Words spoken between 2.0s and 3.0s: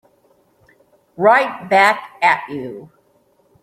at you.